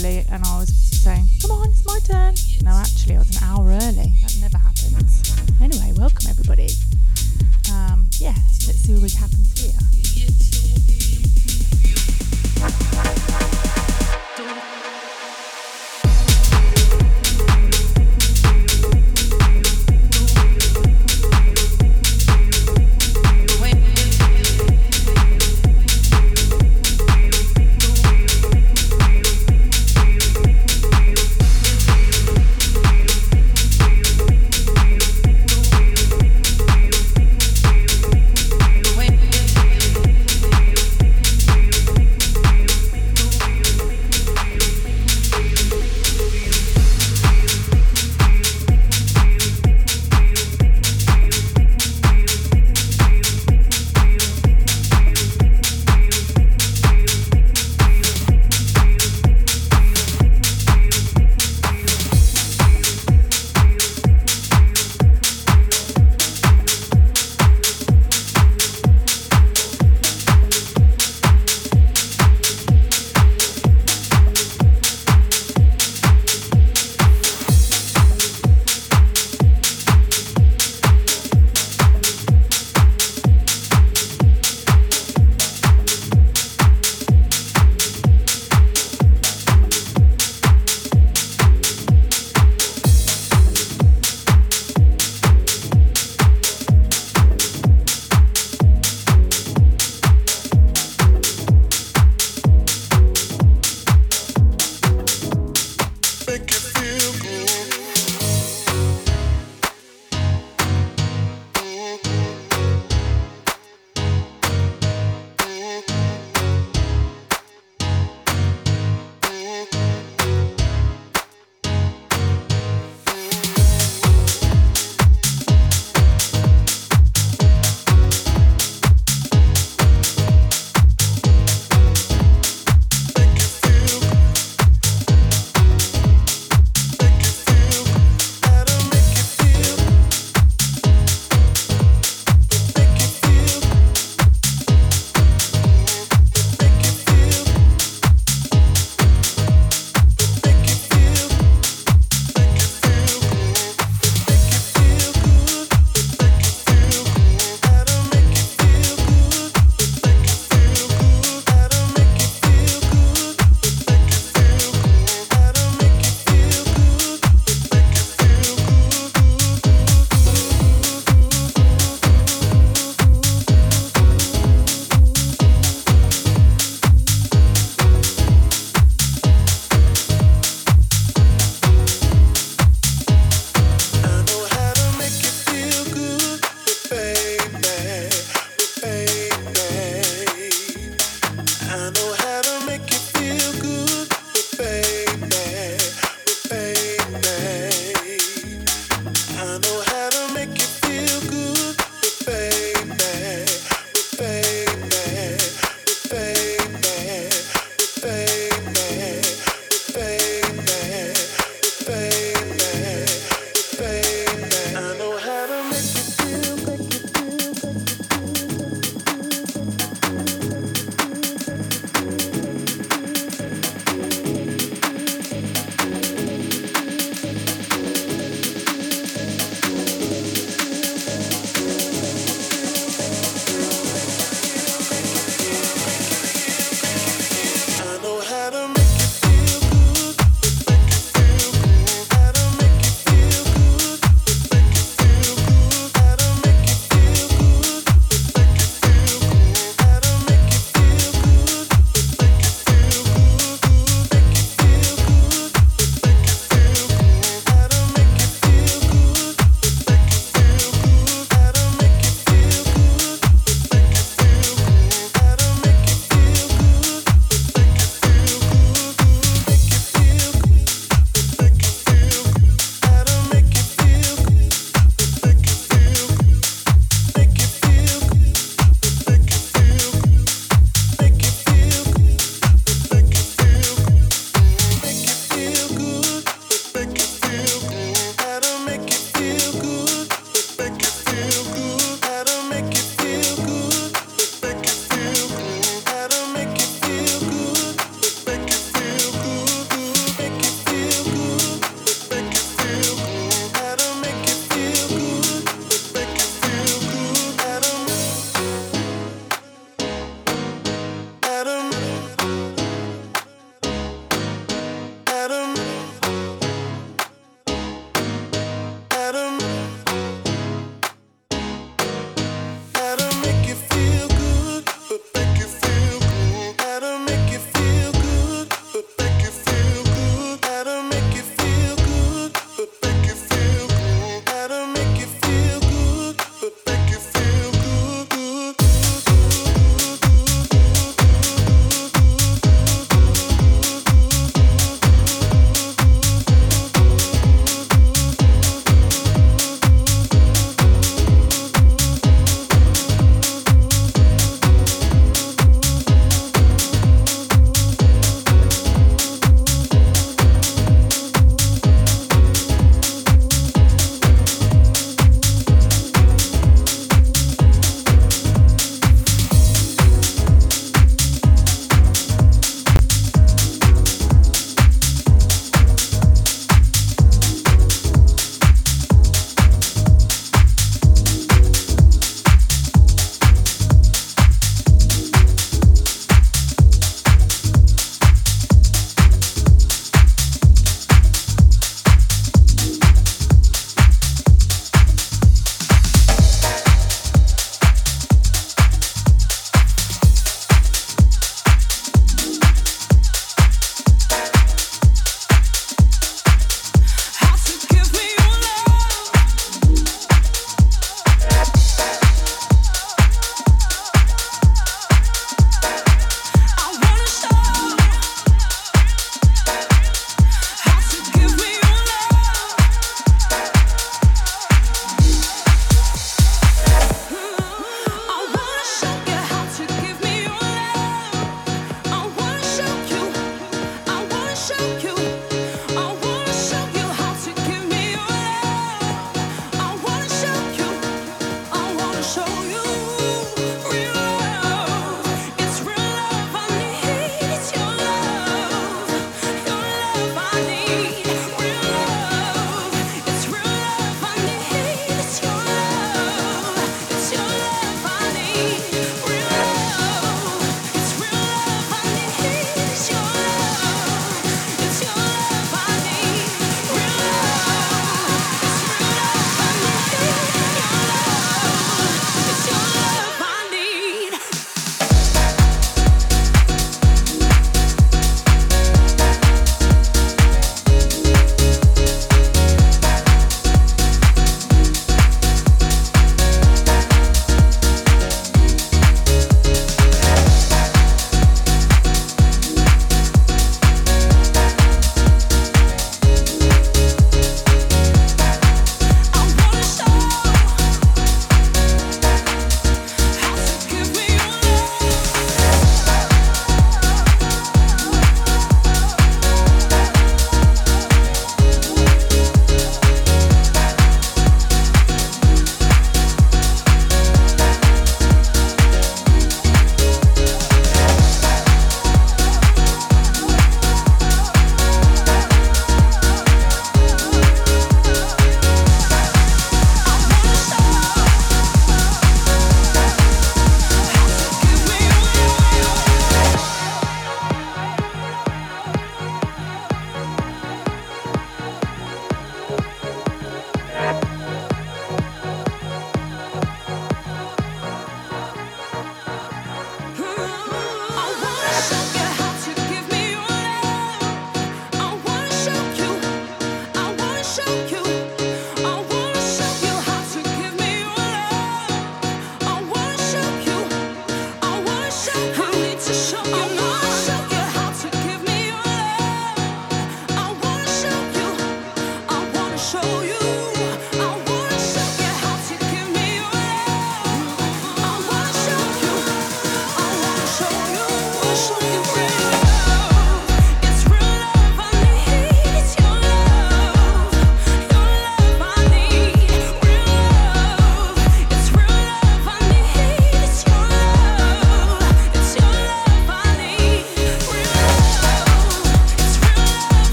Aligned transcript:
early 0.00 0.24
and 0.30 0.44
I 0.44 0.58
was 0.58 0.79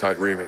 inside 0.00 0.18
room. 0.18 0.39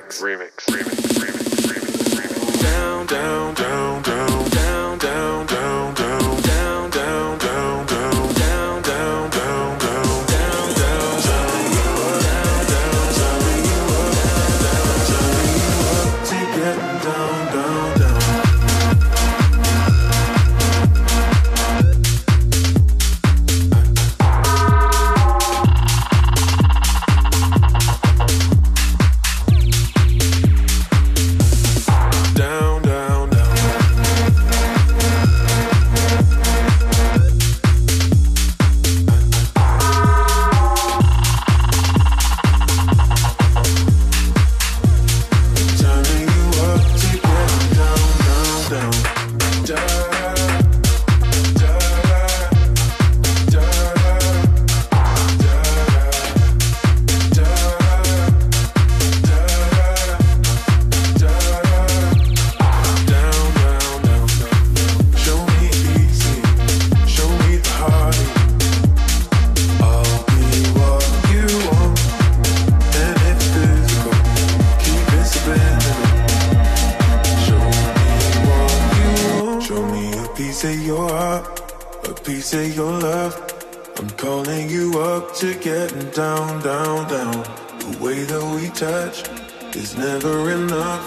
never 90.13 90.51
enough. 90.51 91.03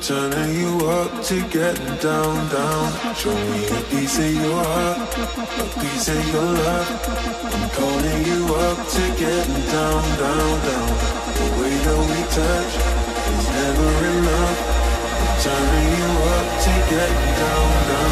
Turning 0.00 0.54
you 0.60 0.86
up 0.88 1.22
to 1.22 1.36
get 1.48 1.76
down, 2.00 2.34
down. 2.48 3.14
Show 3.14 3.34
me 3.50 3.60
a 3.66 3.80
piece 3.90 4.18
of 4.18 4.32
your 4.34 4.64
heart, 4.64 4.98
a 5.60 5.80
piece 5.80 6.08
of 6.08 6.22
your 6.32 6.48
love. 6.64 6.88
I'm 7.52 7.68
calling 7.76 8.20
you 8.30 8.40
up 8.68 8.78
to 8.96 9.04
get 9.22 9.46
down, 9.74 10.02
down, 10.22 10.52
down. 10.68 10.88
The 11.38 11.46
way 11.58 11.74
that 11.84 12.00
we 12.10 12.20
touch 12.38 12.72
is 13.36 13.46
never 13.58 13.90
enough. 14.14 14.58
Turning 15.44 15.90
you 16.00 16.10
up 16.36 16.48
to 16.64 16.72
get 16.92 17.12
down, 17.40 17.70
down. 17.88 18.11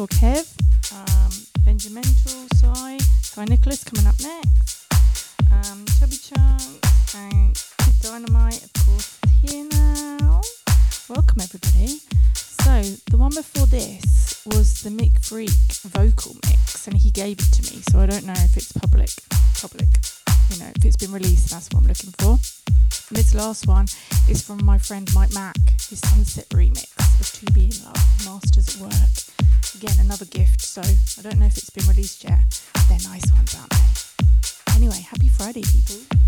Saw 0.00 0.06
Kev, 0.06 0.48
um, 0.94 1.30
Benjamintal, 1.60 2.48
Sai, 2.56 2.96
Sai 3.20 3.44
Nicholas 3.44 3.84
coming 3.84 4.06
up 4.06 4.14
next. 4.22 4.86
Um, 5.52 5.84
Chubby 5.98 6.16
and 7.14 7.54
Kid 7.76 7.94
Dynamite, 8.00 8.64
of 8.64 8.72
course, 8.72 9.18
here 9.42 9.66
now. 9.70 10.40
Welcome 11.10 11.42
everybody. 11.42 12.00
So 12.32 12.80
the 13.10 13.18
one 13.18 13.34
before 13.34 13.66
this 13.66 14.42
was 14.46 14.82
the 14.82 14.90
Mic 14.90 15.20
Freak 15.20 15.50
vocal 15.84 16.34
mix, 16.46 16.86
and 16.86 16.96
he 16.96 17.10
gave 17.10 17.38
it 17.38 17.52
to 17.52 17.62
me. 17.70 17.82
So 17.90 18.00
I 18.00 18.06
don't 18.06 18.24
know 18.24 18.32
if 18.32 18.56
it's 18.56 18.72
public, 18.72 19.10
public. 19.60 19.88
You 20.48 20.60
know, 20.60 20.70
if 20.76 20.82
it's 20.82 20.96
been 20.96 21.12
released, 21.12 21.50
that's 21.50 21.68
what 21.74 21.82
I'm 21.82 21.88
looking 21.88 22.12
for. 22.12 22.38
And 23.10 23.18
this 23.18 23.34
last 23.34 23.66
one 23.66 23.84
is 24.30 24.40
from 24.40 24.64
my 24.64 24.78
friend 24.78 25.06
Mike 25.14 25.34
Mac, 25.34 25.58
his 25.90 26.00
Sunset 26.00 26.48
remix 26.48 26.88
of 27.20 27.30
To 27.44 27.52
Be 27.52 27.66
in 27.66 27.84
Love, 27.84 28.24
Masters 28.24 28.76
at 28.76 28.80
Work. 28.80 29.30
Again, 29.76 30.00
another 30.00 30.24
gift, 30.26 30.62
so 30.62 30.82
I 30.82 31.22
don't 31.22 31.38
know 31.38 31.46
if 31.46 31.56
it's 31.56 31.70
been 31.70 31.86
released 31.86 32.24
yet. 32.24 32.40
They're 32.88 32.98
nice 33.08 33.32
ones, 33.32 33.54
aren't 33.54 33.70
they? 33.70 34.74
Anyway, 34.74 35.00
happy 35.00 35.28
Friday, 35.28 35.62
people. 35.62 36.19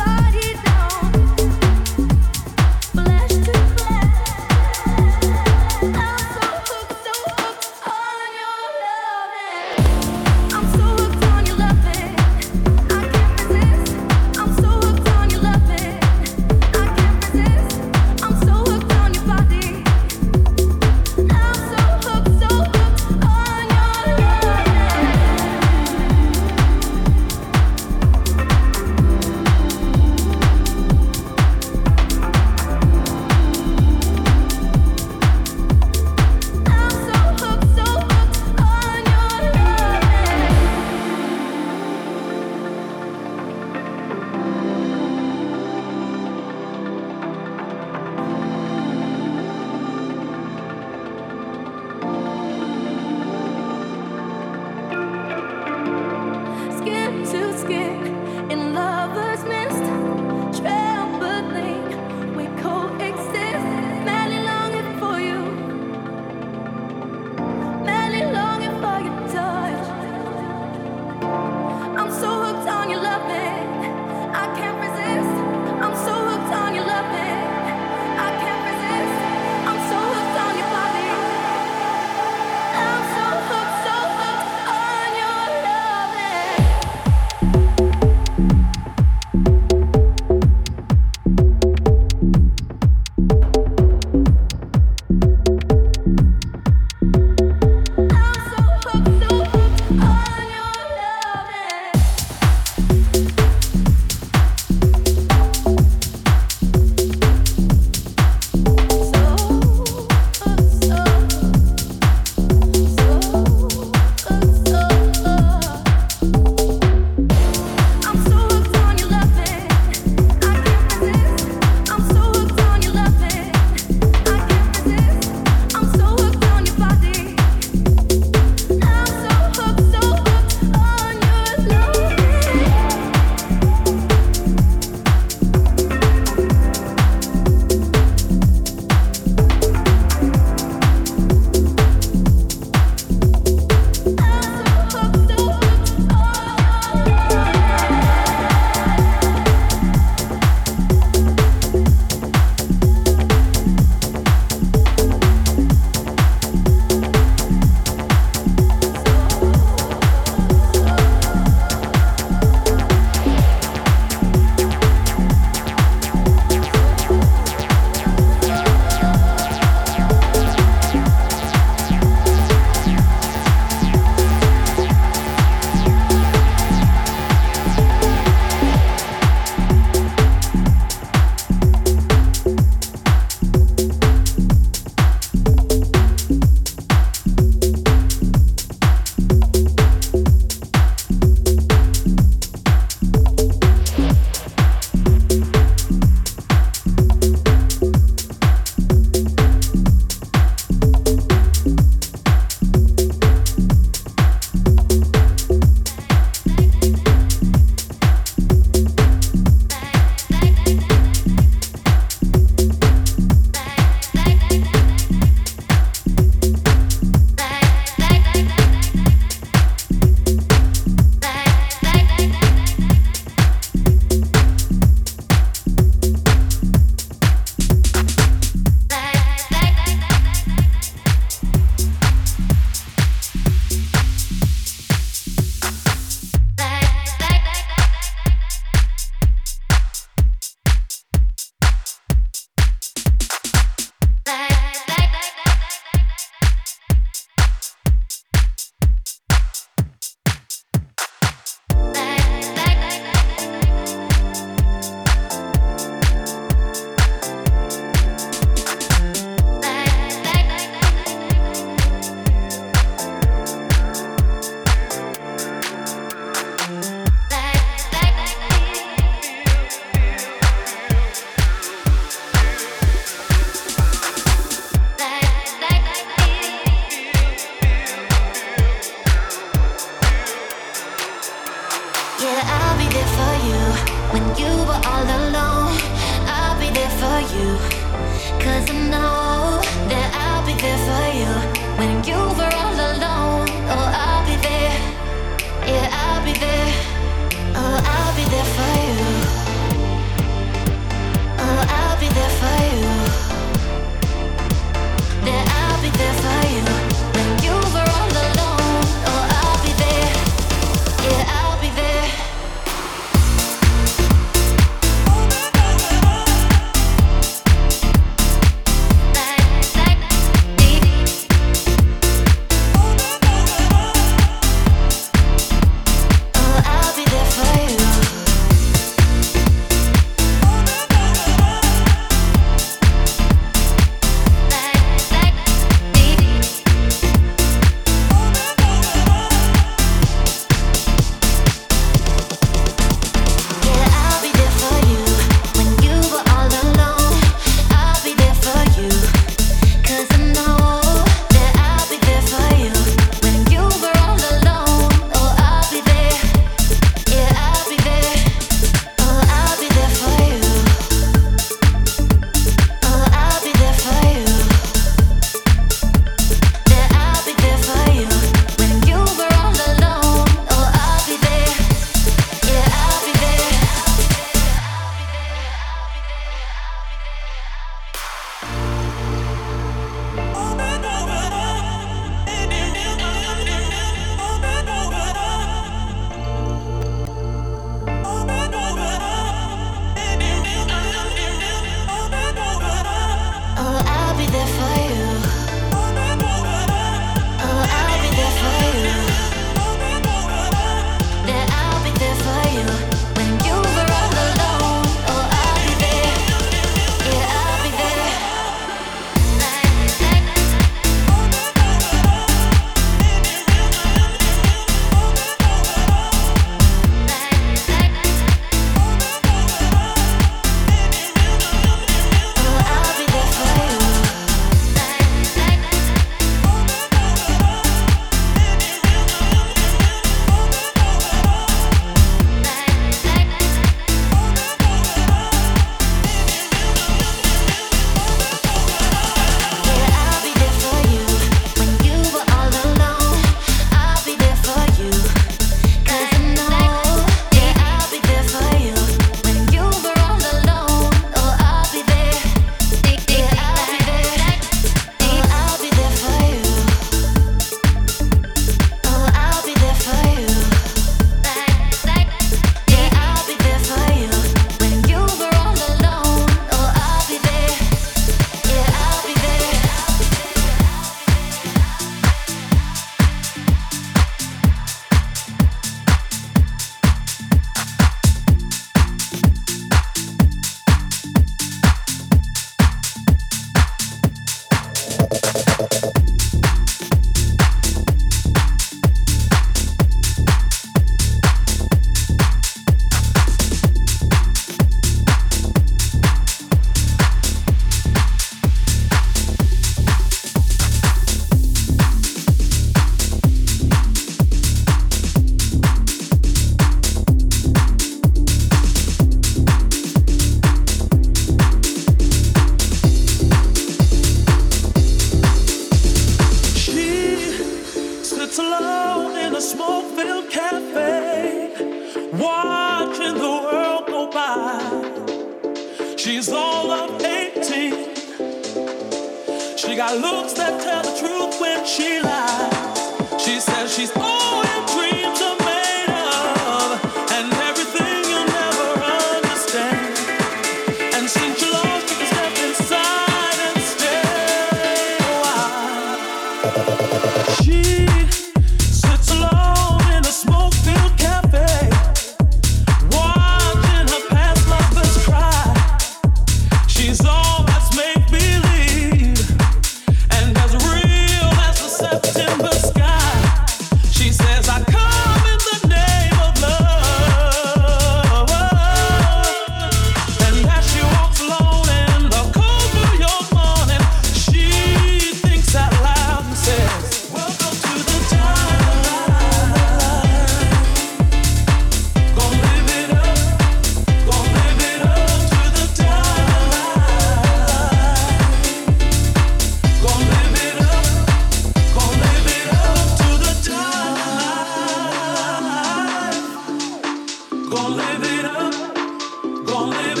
Gonna 597.51 597.75
live 597.75 598.03
it 598.03 598.25
up. 598.25 599.45
Gonna 599.45 599.71
live 599.71 599.91
it 599.91 599.97
up. 599.97 600.00